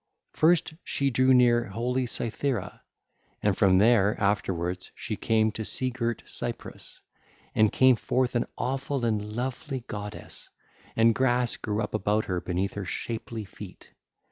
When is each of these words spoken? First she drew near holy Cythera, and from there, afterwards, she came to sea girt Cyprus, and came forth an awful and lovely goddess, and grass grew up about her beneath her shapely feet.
First 0.31 0.73
she 0.83 1.11
drew 1.11 1.31
near 1.31 1.65
holy 1.65 2.07
Cythera, 2.07 2.81
and 3.43 3.55
from 3.55 3.77
there, 3.77 4.19
afterwards, 4.19 4.89
she 4.95 5.15
came 5.15 5.51
to 5.51 5.63
sea 5.63 5.91
girt 5.91 6.23
Cyprus, 6.25 7.01
and 7.53 7.71
came 7.71 7.95
forth 7.95 8.33
an 8.35 8.47
awful 8.57 9.05
and 9.05 9.33
lovely 9.35 9.81
goddess, 9.85 10.49
and 10.95 11.13
grass 11.13 11.55
grew 11.55 11.83
up 11.83 11.93
about 11.93 12.25
her 12.25 12.41
beneath 12.41 12.73
her 12.73 12.83
shapely 12.85 13.45
feet. 13.45 13.91